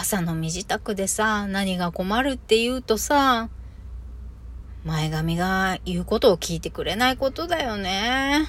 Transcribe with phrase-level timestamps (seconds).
[0.00, 3.48] 朝の身支度でさ、何が困るって言うとさ、
[4.84, 8.46] 前髪が言うことを聞いてくれないことだよね。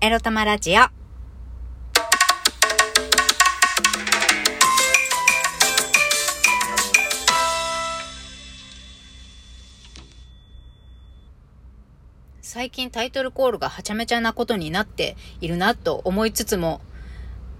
[0.00, 0.84] エロ玉ラジオ。
[12.40, 16.80] 最近タイトルコールがはちゃめちゃなことになっているなと思いつつも、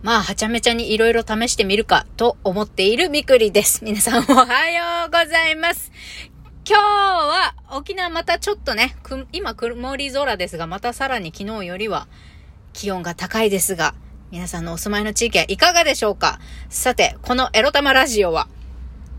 [0.05, 3.83] まあ、はちゃめちゃにいろいろ試してみるかと思っているみくりです。
[3.87, 5.91] 皆さんおはようございます。
[6.69, 8.97] 今日は沖縄またちょっとね、
[9.33, 12.07] 今曇り空ですが、またさらに昨日よりは
[12.75, 13.95] 気温が高いですが、
[14.31, 16.39] 皆さんのお住まいの地域はいかがでしょうか？
[16.69, 18.47] さて、このエロ玉ラジオは、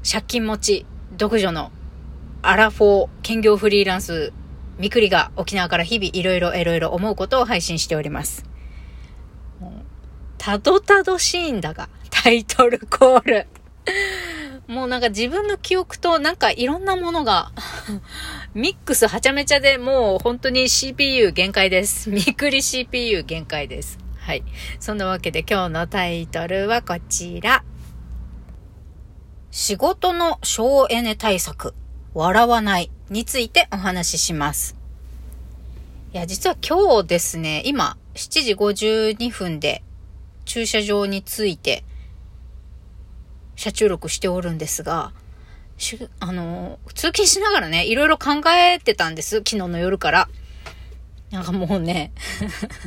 [0.08, 1.72] 借金持ち、独女の
[2.44, 4.34] アラフォー兼業フリーランス
[4.77, 8.46] みくりが沖縄から日々いろいろいろいろ思うことを配信しております。
[10.45, 13.48] たどたどしいんだが、タイトルコール。
[14.68, 17.52] もうなんか自分の記憶となんかいろんなものが
[18.54, 22.12] ミックスはちゃめちゃでもう本当に CPU 限界です。
[22.12, 23.98] みくり CPU 限界です。
[24.20, 24.43] はい。
[24.79, 27.63] そんなわけで今日のタイトルはこちら。
[29.49, 31.74] 仕事の省エネ対策。
[32.13, 34.76] 笑わないについてお話しします。
[36.13, 39.82] いや、実は今日ですね、今7時52分で
[40.56, 41.84] 駐車場に着いて
[43.58, 45.12] 車中録しておるんですが、
[46.22, 49.40] あの、通勤しながらね、いろいろ考えてたんです。
[49.40, 50.30] 昨日の夜から。
[51.32, 52.14] なんかもうね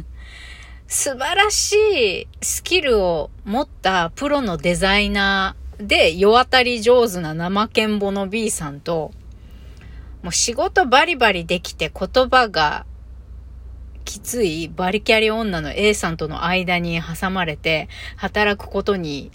[0.89, 1.75] 素晴らし
[2.23, 9.13] いスキルを持ったプロのデザイナーで世当たり上手な怠けんぼの B さんと、
[10.23, 12.87] もう仕事バリバリできて言葉が
[14.05, 19.31] きついバリキャリ女の A さんとの間に挟まれて働くことに、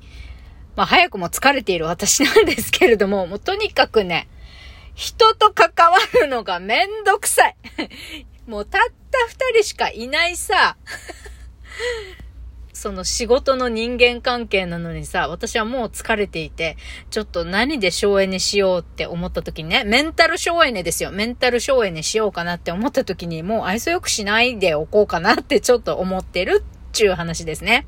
[0.75, 4.27] まあ早くも疲れている私なんですけれども、もうとにかくね、
[4.95, 7.55] 人と関わるのがめんどくさい。
[8.47, 10.77] もうたった二人しかいないさ、
[12.83, 16.75] その仕事の人間関係なのにさ、私はもう疲れていて、
[17.11, 21.09] ちょっと何で省エネしようって思った時にね、メンタル省エネですよ。
[21.11, 27.87] メンタル省エネしようかなって思った時に、もう愛想よくしないでおこうかなってちょっと思ってるっちゅう話ですね。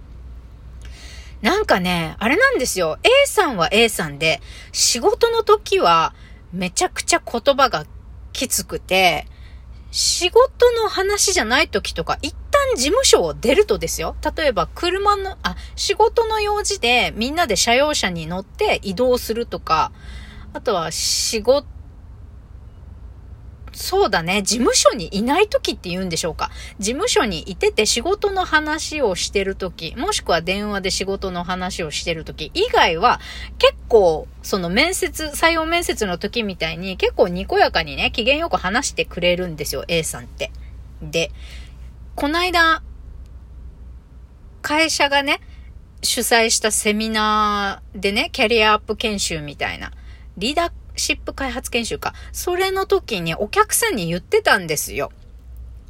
[1.41, 2.97] なんかね、あれなんですよ。
[3.03, 4.39] A さんは A さんで、
[4.71, 6.15] 仕事の時は
[6.53, 7.85] めちゃくちゃ言葉が
[8.31, 9.27] きつくて、
[9.91, 12.33] 仕事の話じゃない時とか、一
[12.75, 14.15] 事務所を出るとですよ。
[14.35, 19.91] 例えば車の、あ、仕事の用事でみんなで車用車に乗って移動するとか、
[20.53, 21.67] あとは仕事
[23.75, 24.41] そうだね。
[24.41, 26.49] 事務所にいない時って言うんでしょうか。
[26.79, 33.19] 事務所にいてて仕事の話をしてる時、もしくは電話で仕事の話をしてる時以外は、
[33.57, 40.51] 結構、その面接、採用面接の時みたいに結構にこやかにね、機嫌よく話してくれるんですよ、A さんって。
[41.01, 41.31] で、
[42.15, 42.81] こないだ、
[44.61, 45.41] 会社がね、
[46.01, 49.91] 主催したセミナーでね、キャリアアップ研修みたいな、
[50.37, 52.13] リーダーシップ開発研修か。
[52.31, 55.11] それの時にお客さんに言ってたんですよ。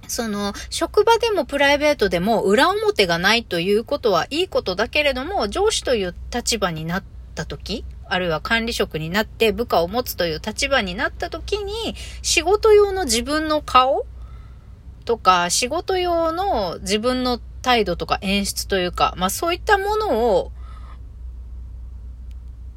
[0.08, 7.04] その、職場でもプライベートでも裏表がないということはいいことだけれども、上司という立場になっ
[7.36, 14.08] た時、あるいは管理職になって部下を持つという立場になった時に、仕事用の自分の顔
[15.06, 20.52] とか、仕事用の自分の態度とか演出というか、まあそういったものを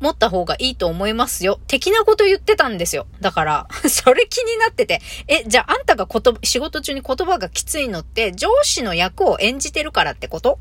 [0.00, 1.58] 持った方がいいと思いますよ。
[1.66, 3.06] 的なこと言ってたんですよ。
[3.20, 10.58] だから、 それ気になってて、え、じゃああんたが言、仕事中に言葉がきついのって上司の役を演じてるからってこと？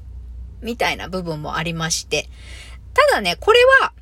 [0.61, 2.29] みたいな部分もありまして。
[2.94, 3.94] ただね、これは、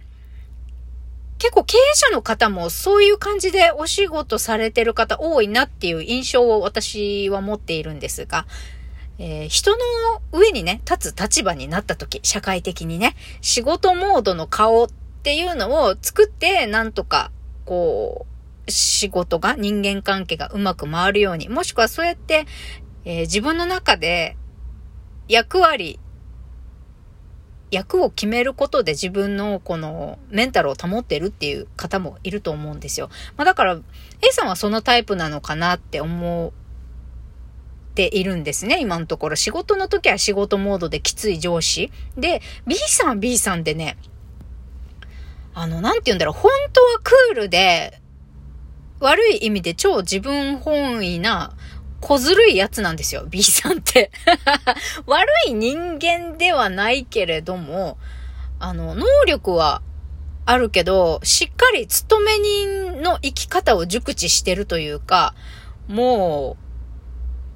[1.45, 8.47] 結構経営者の方もそういう感じでお仕事されてる方多いなっていう印象を私は持っているんですが、
[9.19, 9.77] えー、人の
[10.31, 14.87] 上にね、立つ立場になった時、社会的にね、仕事モードの顔っ
[15.21, 17.29] ていうのを作って、なんとか、
[17.65, 18.25] こ
[18.67, 22.47] う、仕事が、人間関係がうまく回るように、もしくはそうやって、
[23.05, 24.35] えー、自分の中で
[25.27, 25.99] 役割、
[27.75, 33.09] 役を決めることで自分のこのメンタルを保ってるっていう方もいると思うんですよ。
[33.37, 33.77] まあだから
[34.21, 36.53] A さんはそのタイプなのかなって思
[37.91, 39.35] っているんですね、今のところ。
[39.35, 41.91] 仕事の時は仕事モードできつい上司。
[42.17, 43.97] で、B さん B さんでね、
[45.53, 48.01] あの、なんて言うんだろう、本当はクールで、
[48.99, 51.55] 悪い意味で超自分本位な
[52.01, 54.11] 小ずるいやつなんですよ、B さんって。
[55.07, 57.97] 悪い人間ではないけれども、
[58.59, 59.81] あの、能力は
[60.45, 65.33] あるけど、しっかり勤め人の生き方を熟知してるというか、
[65.87, 66.57] も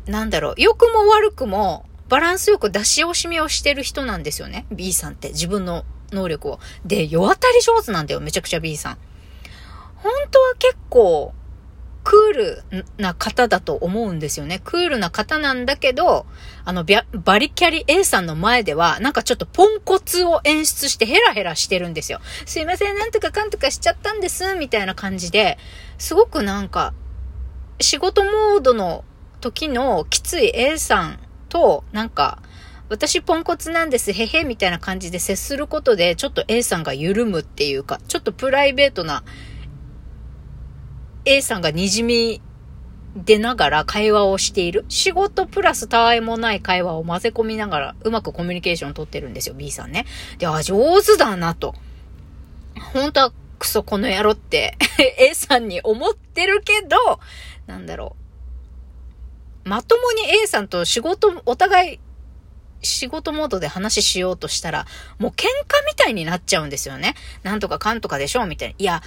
[0.07, 4.65] う、なんだろう、良くも悪くも、バランスよく出し惜しみをしてる人なんですよね。
[4.71, 5.29] B さんって。
[5.29, 6.59] 自分の能力を。
[6.83, 8.19] で、世当たり上手なんだよ。
[8.19, 8.97] めちゃくちゃ B さん。
[9.97, 11.33] 本当は結構、
[12.09, 12.63] クール
[12.97, 14.61] な方だと思うんですよね。
[14.63, 16.25] クールな方なんだけど、
[16.65, 22.19] あの、バリキャリ A さんの前では、なんかちょっとポンコツを演出してヘラヘラしてるんですよ。
[22.47, 25.59] すいません、なんとかかんとかしちゃったんです、みたいな感じで、
[25.99, 26.95] すごくなんか、
[27.79, 29.05] 仕事モードの
[29.39, 32.41] 時のきつい A さんと、なんか、
[32.89, 39.23] 私ポンコツなんです、へへ、みたいな感じで接することで、ちょっと A さんが緩むっていうか、ちょっとプライベートな
[41.25, 42.41] A さんが滲み
[43.15, 44.85] 出ながら会話をしている。
[44.89, 50.05] 仕事プラスたわいもない会話を混ぜ込みながらうまくコミュニケーションを取ってるんですよ、B さんね。
[50.37, 51.73] で、あ、上手だなと。
[52.93, 54.77] 本当はクソこの野郎って
[55.19, 57.19] A さんに思ってるけど、
[57.67, 58.15] なんだろ
[59.65, 59.69] う。
[59.69, 61.99] まともに A さんと仕事、お互い
[62.81, 64.85] 仕事モードで話しようとしたら、
[65.17, 67.15] もう喧嘩みたいになっちゃうんですよね。
[67.43, 68.75] なんとかかんとかでしょみたいな。
[68.77, 69.01] いや、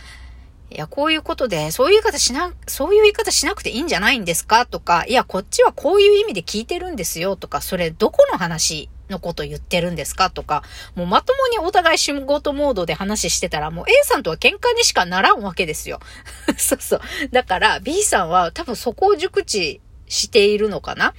[0.73, 4.67] いや、こういうことで、そういう言い方しな、そういう言い方しなくていいんじゃないんですか？
[4.67, 10.31] とか、いや、こっちはこういう意味で聞いてるんですよとか、それどこの話のこと言ってるんですか？
[10.31, 10.63] とか、
[10.95, 16.01] もうまともにお互い仕事モードで話してたら、もう A さんとは喧嘩にしかならんわけですよ。
[16.57, 17.01] そうそう。
[17.31, 21.15] だから B さんは多分そこを熟知しているのかな？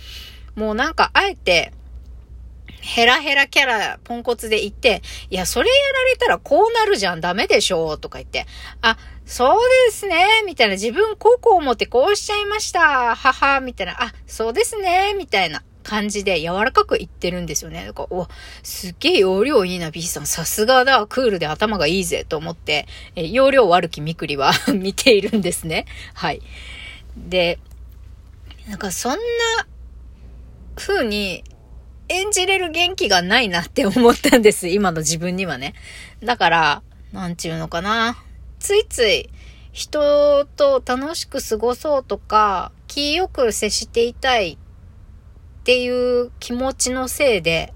[0.55, 1.73] もうなんかあえて、
[2.83, 8.45] ヘラヘラキャラ、ポンコツで言って、いや、それやられたらこうなるじゃん、ダメでしょ、とか言って、
[8.81, 17.85] あ、そうですね、みたいな、自分こうこう思ってこうしちゃいました、はは、みたいな、あ、そうですね、みたいな感じで柔らかく言ってるんですよね。
[17.85, 18.27] だから、お、
[18.63, 20.25] すっげえ容量いいな、B さん。
[20.25, 22.85] さすがだ、クールで頭がいいぜ、と思って、
[23.15, 25.85] え容量悪きみくりは 見ているんですね。
[26.13, 26.41] はい。
[27.15, 27.59] で、
[28.67, 29.17] なんかそんな
[30.75, 31.45] 風に
[32.09, 34.67] 演じれる元気がないなって思ったんです。
[34.69, 35.73] 今の自分にはね。
[36.23, 38.17] だから、なんちゅうのかな。
[38.59, 39.29] ついつい
[39.71, 44.57] 人と楽しく過ごそうとか、気よく接していたいっ
[45.63, 47.73] ていう気持ちのせいで、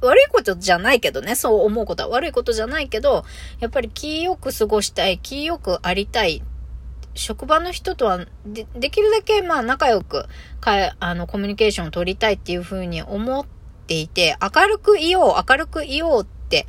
[0.00, 3.24] 悪いことじゃないけどね、そう思うことは悪いことじゃないけど、
[3.60, 6.42] やっぱり気よく過ごしたい、気よくありたい
[7.16, 10.26] 職場の人とはで、できるだけまあ仲良く、
[10.60, 13.46] かあの、コミュニケーションを取りたいっていうふうに思っ
[13.86, 16.66] ていて、明るくいよう、明るくいようって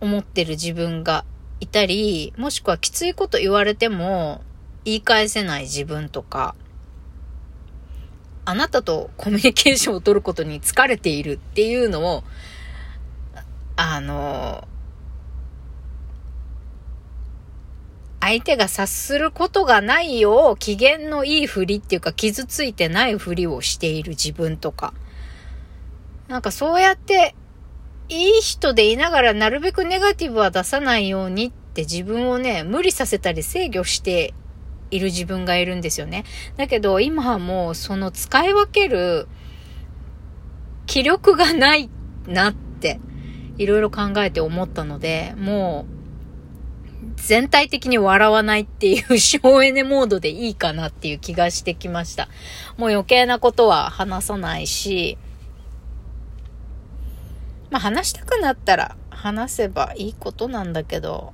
[0.00, 1.24] 思ってる自分が
[1.60, 4.42] いたり、もしくはきついこと言われても
[4.84, 6.54] 言い返せない自分とか、
[8.44, 12.24] あなたとコミュニケーションを取ることに疲れているっていうのを、
[13.74, 14.68] あの、
[18.20, 24.94] 相手が察することがないよう、機嫌のいいふりっていうか、傷ついてないふりをしている自分とか。
[26.28, 27.34] なんかそうやって、
[28.08, 34.32] いい人でいながらなるべくネガティブは出さないようにって自分をね、無理させたり制御して
[34.90, 36.24] いる自分がいるんですよね。
[36.56, 39.26] だけど今はもうその使い分ける
[40.86, 41.90] 気力がない
[42.26, 43.00] なって、
[43.58, 45.95] いろいろ考えて思ったので、もう
[47.16, 52.28] 全体的に笑わないっていう省エネモードでいいかなっていう気がしてきました。
[52.76, 55.18] もう余計なことは話さないし、
[57.70, 61.32] まあ話したくなったら話せばいいことなんだけど、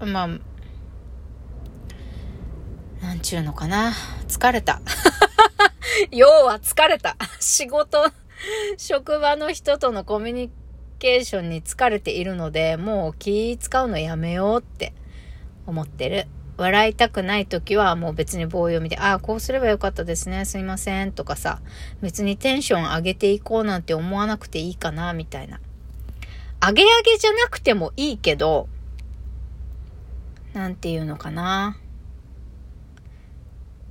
[0.00, 0.28] まあ、
[3.02, 3.92] なんちゅうのかな。
[4.28, 4.80] 疲れた。
[6.10, 7.16] 要は疲れた。
[7.38, 8.10] 仕事、
[8.76, 10.50] 職場の人とのコミュニ
[11.02, 14.94] ケーションに疲れているので、もう気使うのやめようって
[15.66, 16.28] 思ってる。
[16.56, 21.60] 笑いたくない時はもう別に棒読みで、ああ、こうすればよかったですね、すいません、とかさ、
[22.02, 25.58] 別にテンション上げていこうなんて思わなくていいかな、みたいな。
[26.60, 28.68] 上げ上げじゃなくてもいいけど、
[30.52, 31.78] なんていうのかな。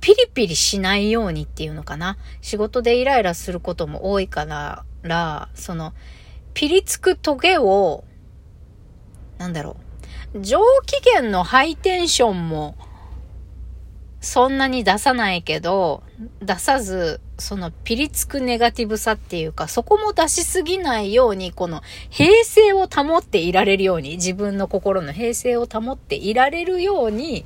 [0.00, 2.16] ピリピリしないようにっていうのかな。
[2.40, 5.92] 仕事でイライラすることも多いから、その、
[6.54, 8.04] ピリつくトゲを、
[9.38, 9.76] なんだろ
[10.34, 10.40] う。
[10.40, 12.76] 上機嫌のハイテンションも、
[14.20, 16.02] そんなに出さないけど、
[16.40, 27.44] 出さず、そのピリつくネガティブさっていうか、そこも出しすぎないように、この平静を保っていられるように、自分の心の平静を保っていられるように、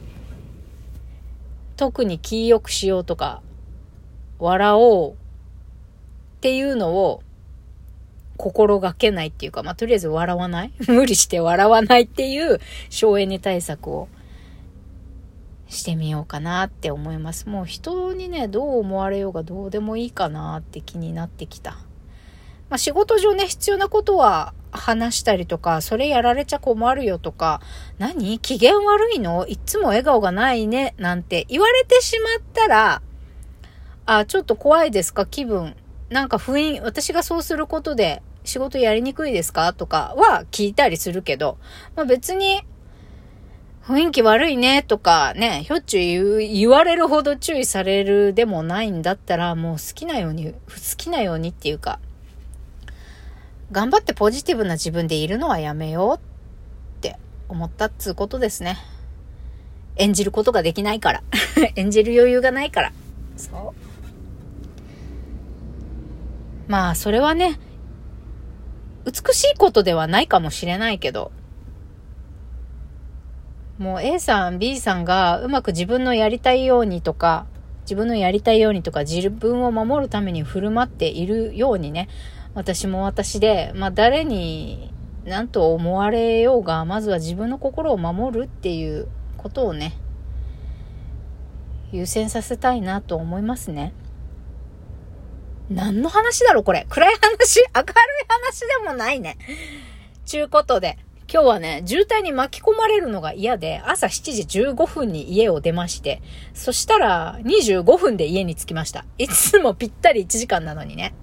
[1.76, 3.40] 特に気良くしようとか、
[4.38, 5.16] 笑おうっ
[6.40, 7.22] ていうのを
[8.36, 10.72] 心がけないっていうか、まあ、とりあえず笑わない？
[10.88, 14.08] 無理して笑わないっていう省エネ対策を
[15.68, 17.48] してみようかなって思います。
[17.48, 21.72] もう人にね、どう思われようがどうでもいいかなって気になってきた。
[22.68, 27.60] まあ、仕事上ね、必要なことは話したりとか、それやられちゃ困るよとか、
[27.98, 28.38] 何？
[28.40, 29.46] 機嫌悪いの？
[29.46, 30.94] いつも笑顔がないね？
[30.98, 33.02] なんて言われてしまったら、
[34.04, 35.26] あ、ちょっと怖いですか？
[35.26, 35.74] 気分。
[36.10, 39.72] なんか雰囲気、私がそうすることで仕事やりにくいですか？
[39.72, 41.58] とかは聞いたりするけど、
[41.96, 42.62] まあ別に
[43.84, 50.56] 雰囲気悪いねとかね、ひょっちゅう言言われるほど注意されるでもないんだったら、もう好きなように、好
[50.96, 51.98] きなようにっていうか、
[53.72, 57.16] 頑張ってポジティブな自分でいるのはやめようって
[57.48, 58.76] 思ったっつうことですね。
[59.96, 61.22] 演じることができないから。
[61.74, 62.92] 演じる余裕がないから。
[63.36, 63.85] そう。
[66.68, 67.58] まあ、それはね、
[69.04, 71.30] 美しいことではないかもしれないけど、
[73.78, 77.46] もう A さん、B さんがうまく自分のやりたいようにとか、
[77.82, 82.08] 自分のやりたいようにとか、自分を守るために振る舞っているようにね、
[82.54, 84.92] 私も私で、まあ誰に
[85.24, 89.94] 何と思われようが、まずは自分の心を守るっていうことをね、
[91.92, 93.92] 優先させたいなと思いますね。
[95.70, 96.86] 何の話だろこれ。
[96.88, 97.60] 暗い話？
[97.74, 97.92] 明るい
[98.28, 99.36] 話でもないね。
[100.24, 100.98] ちゅうことで。
[101.28, 106.22] 今日はね、渋滞に巻き込まれるのが嫌で、朝7時15分に家を出まして、
[106.54, 109.04] そしたら25分で家に着きました。
[109.18, 111.14] いつもぴったり1時間なのにね。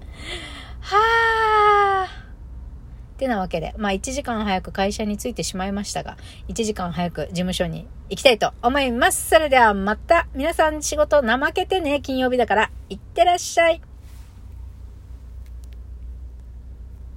[0.80, 2.24] はー。
[3.14, 9.30] ってなわけで、まあ1時間早く会社に着いてしまいましたが、1時間早く事務所に行きたいと思います。
[9.30, 13.80] それではまた皆さん仕事怠けてね、金曜日だから、いってらっしゃい。